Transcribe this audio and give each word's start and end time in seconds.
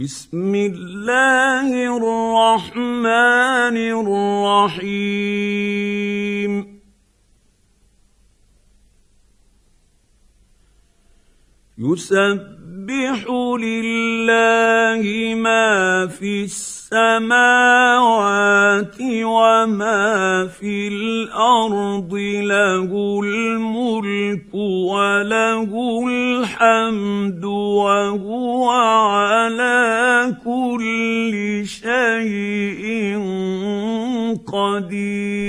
بسم 0.00 0.54
الله 0.54 1.96
الرحمن 1.96 3.76
الرحيم. 4.78 6.52
يسبح 11.78 12.57
لله 13.58 15.34
ما 15.34 16.06
في 16.06 16.44
السماوات 16.44 17.76
وما 19.22 20.46
في 20.46 20.88
الأرض 20.88 22.14
له 22.42 23.20
الملك 23.24 24.54
وله 24.54 25.70
الحمد 26.08 27.44
وهو 27.44 28.70
على 28.70 30.34
كل 30.44 31.62
شيء 31.66 33.18
قدير 34.46 35.48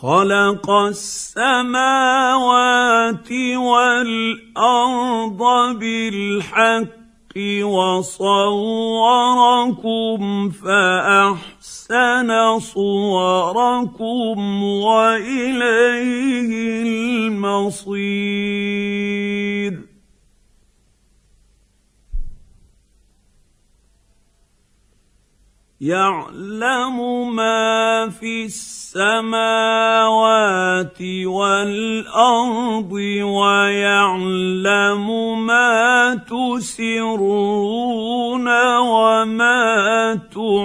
خلق 0.00 0.70
السماوات 0.70 1.78
والأرض 3.56 5.42
بالحق 5.78 6.88
وصوركم 7.62 8.90
فأحسن 10.50 12.30
صوركم 12.58 14.38
وإليه 14.62 16.50
المصير. 17.28 18.30
يعلم 25.80 26.96
ما 27.36 28.08
في 28.08 28.44
السماوات 28.44 29.42
والأرض 31.24 32.92
ويعلم 33.24 35.06
ما 35.46 36.14
تسرون 36.28 37.28
وما 38.78 40.20
تعلنون. 40.34 40.60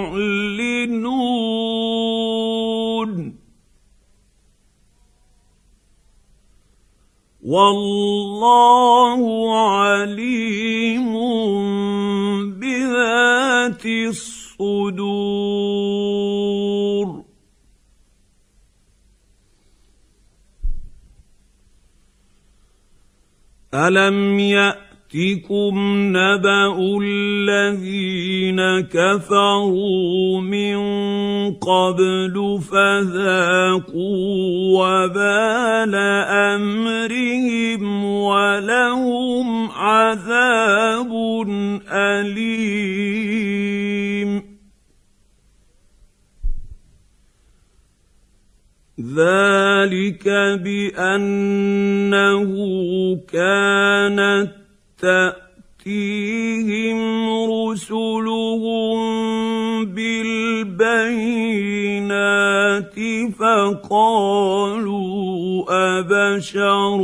والله 7.46 9.20
عليم 9.70 11.12
بذات 12.60 13.86
الصدور 13.86 14.46
الصدور 14.60 15.26
الم 23.76 24.38
ياتكم 24.38 25.74
نبا 26.16 26.76
الذين 27.02 28.60
كفروا 28.80 30.40
من 30.40 30.76
قبل 31.54 32.60
فذاقوا 32.72 34.16
وبال 34.78 35.94
امرهم 36.54 38.04
ولهم 38.04 39.70
عذاب 39.70 41.12
اليم 41.92 43.36
ذلك 49.00 49.65
بأنه 50.64 52.50
كانت 53.32 54.50
تأتيهم 54.98 56.98
رسلهم 57.52 58.96
بالبينات 59.84 61.06
فقالوا 63.38 64.96
أبشر 65.98 67.00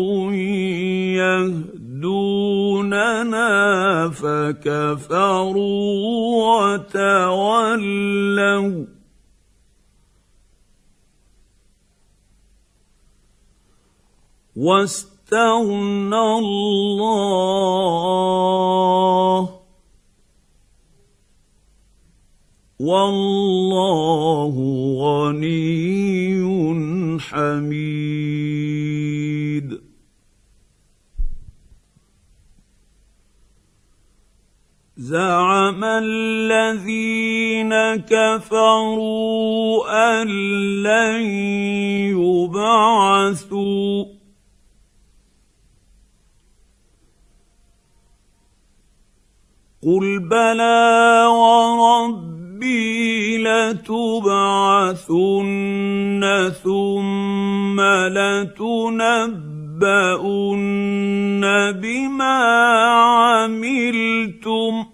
يهدوننا 2.02 3.48
فكفروا 4.08 5.52
وتولوا 6.72 7.64
واستغنى 14.56 16.38
الله. 16.38 17.72
والله 22.80 24.54
غني 24.98 26.42
حميد. 27.20 28.62
زعم 34.96 35.84
الذين 35.84 37.74
كفروا 37.96 39.42
أن 40.22 40.28
لن 40.82 41.20
يبعثوا. 42.18 44.21
قل 49.82 50.18
بلى 50.18 51.26
وربي 51.26 53.38
لتبعثن 53.38 53.82
ثم 56.62 57.80
لتنبؤن 57.80 58.52
بما 61.72 62.38
عملتم 63.22 64.84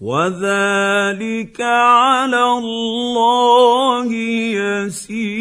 وذلك 0.00 1.60
على 1.60 2.42
الله 2.42 4.12
يسير 4.12 5.39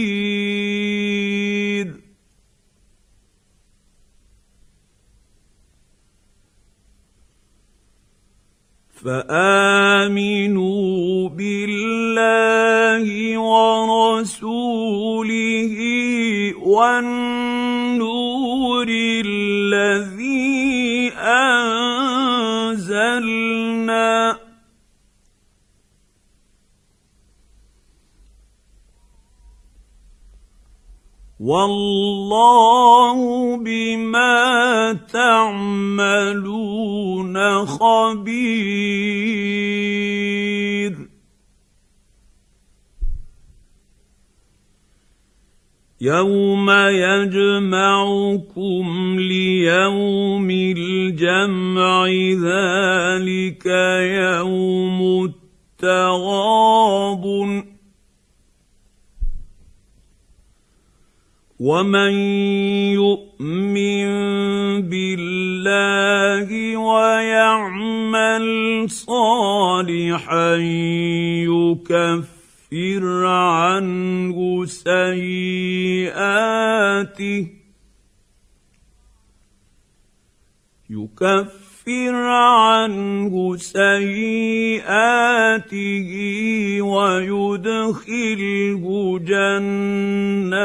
فآمنوا 9.09 10.69
بالله 11.29 13.06
ورسوله 13.50 14.95
والنور 16.65 18.09
والله 31.50 33.18
بما 33.57 34.94
تعملون 35.13 36.56
خبير. 37.66 39.00
يوم 46.01 46.69
يجمعكم 47.06 48.86
ليوم 49.19 50.52
الجمع 50.52 52.07
ذلك 52.45 53.66
يوم 54.22 55.25
التغابن 55.84 57.69
ومن 61.59 62.11
يؤمن 62.95 64.07
بالله 64.89 66.77
ويعمل 66.77 68.45
صالحا 68.89 70.56
يكفر 71.51 73.25
عنه 73.25 74.65
سيئاته 74.65 76.19
يكفر 80.89 81.69
يكفر 81.89 82.15
عنه 82.15 83.57
سيئاته 83.57 84.89
ويدخله 86.81 88.83
جنات 89.19 90.59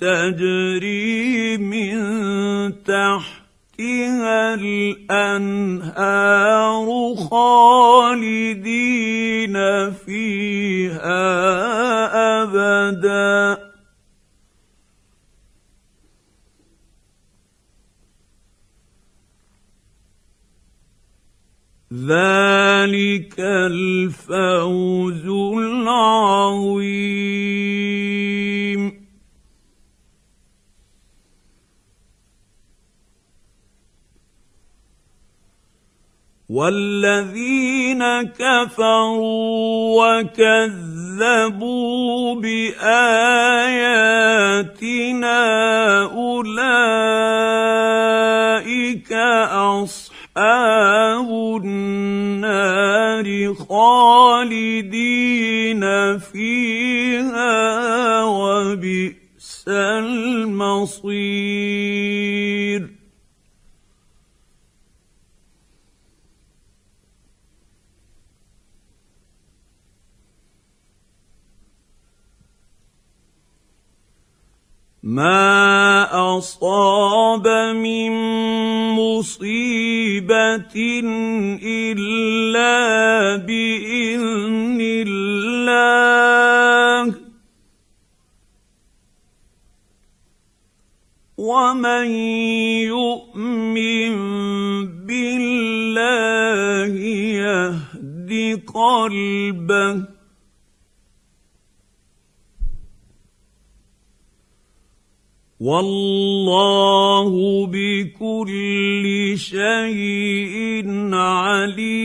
تجري 0.00 1.56
من 1.58 1.94
تحتها 2.82 4.54
الأنهار 4.54 6.06
خالدين 7.30 8.76
فيها 9.90 11.22
ابدا. 12.42 13.61
ذلك 21.92 23.34
الفوز 23.40 25.26
العظيم. 25.58 27.12
والذين 36.52 38.02
كفروا 38.22 40.20
وكذبوا 40.20 41.54
بآياتنا 42.40 43.02
أولئك 46.04 47.12
أصحاب 49.52 50.01
أصحاب 50.36 51.28
النار 51.64 53.54
خالدين 53.54 55.04
فيها 56.18 57.52
وبئس 58.24 59.64
المصير. 59.68 61.12
ما 75.02 76.38
اصاب 76.38 77.46
من 77.74 78.10
مصيبه 78.94 80.74
الا 81.62 83.36
باذن 83.36 84.78
الله 84.80 85.42
ومن 91.38 92.06
يؤمن 92.86 94.14
بالله 95.06 96.94
يهد 97.42 98.62
قلبه 98.74 100.21
والله 105.62 107.30
بكل 107.66 109.04
شيء 109.38 110.86
عليم. 111.14 112.02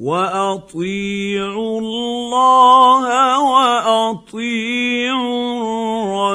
وأطيعوا 0.00 1.80
الله 1.80 3.04
وأطيعوا 3.40 4.44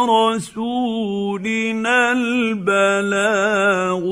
رسولنا 0.10 1.98
البلاغ 2.12 4.04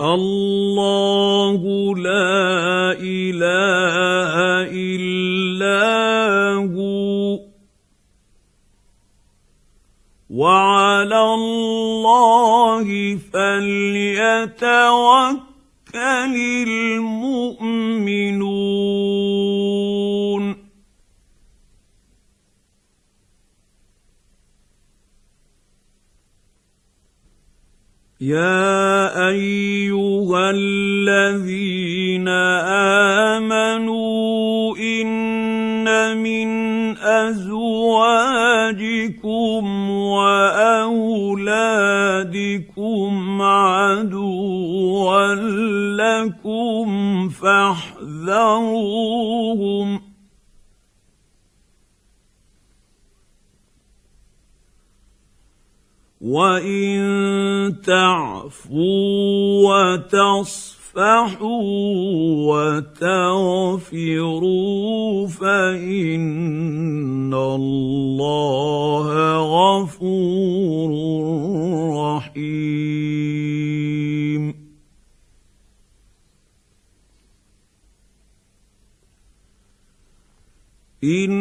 الله 0.00 1.60
لا 1.96 2.92
إله 3.00 4.34
إلا 4.72 5.80
هو. 6.74 7.38
وعلى 10.30 11.20
الله 11.34 12.86
فليتوكل 13.32 14.64
المؤمنون. 16.68 17.80
يا 28.20 29.28
أيها 29.28 29.69
الذين 30.36 32.28
آمنوا 33.38 34.76
إن 34.76 36.16
من 36.16 36.50
أزواجكم 36.98 38.40
وأولادكم 39.90 41.02
عدوا 43.42 45.34
لكم 45.96 47.28
فاحذروهم 47.28 48.50
وان 56.20 57.80
تعفوا 57.80 59.64
وتصفحوا 59.64 61.64
وتغفروا 63.80 65.26
فان 65.26 67.34
الله 67.34 69.08
غفور 69.80 70.90
رحيم. 72.16 73.40
انما 81.04 81.39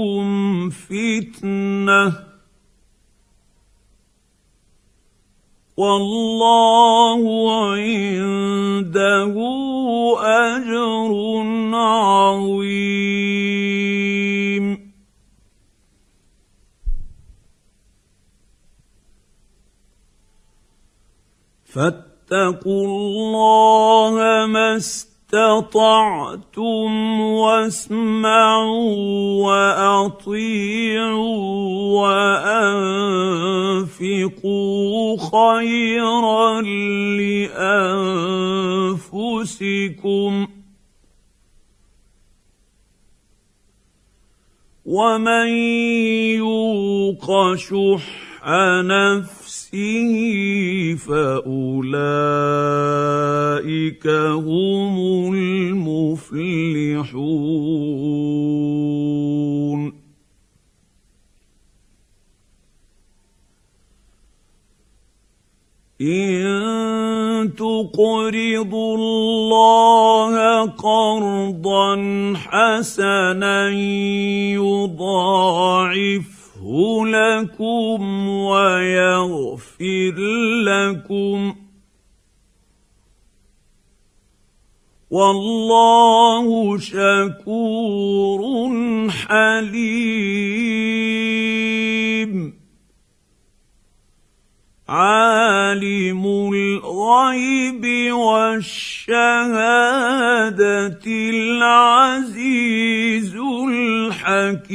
اولادكم 0.00 0.70
فتنة. 0.70 2.30
والله 5.76 7.22
عنده 7.64 9.34
أجر 10.20 11.12
عظيم. 11.76 12.90
فاتقوا 21.64 22.86
الله 22.86 24.46
ما 24.46 24.78
استطعتم 25.30 27.20
واسمعوا 27.20 28.96
وأطيعوا 29.46 31.20
وأنفقوا 33.90 35.16
خيرا 35.16 36.60
لأنفسكم 39.60 40.48
ومن 44.86 45.48
يوق 46.38 47.54
شح 47.54 48.29
نفسه 48.82 50.14
فأولئك 50.94 52.06
هم 54.06 54.94
المفلحون. 55.34 56.80
إن 66.00 67.52
تقرضوا 67.56 68.96
الله 68.96 70.66
قرضا 70.66 71.96
حسنا 72.36 73.68
يضاعف 74.56 76.29
لكم 77.06 78.28
ويغفر 78.28 80.14
لكم 80.64 81.54
والله 85.10 86.78
شكور 86.78 88.40
حليم. 89.10 90.10
عالم 94.88 96.26
الغيب 97.10 98.12
والشهادة 98.12 99.10
العزيز 101.06 102.56
الحكيم. 103.68 104.70